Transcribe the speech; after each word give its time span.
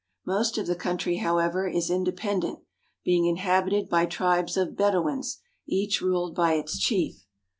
Most 0.25 0.57
of 0.57 0.65
the 0.65 0.73
country, 0.75 1.17
however, 1.17 1.67
is 1.67 1.91
independent, 1.91 2.57
being 3.05 3.27
inhabited 3.27 3.87
by 3.87 4.07
tribes 4.07 4.57
of 4.57 4.75
Bedouins, 4.75 5.41
each 5.67 6.01
ruled 6.01 6.33
by 6.33 6.53
its 6.53 6.79
chief. 6.79 7.27